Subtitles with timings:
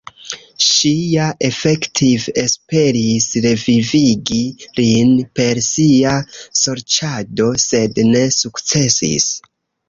[0.67, 4.39] Ŝi ja efektive esperis revivigi
[4.79, 6.15] lin per sia
[6.63, 9.31] sorĉado, sed ne sukcesis.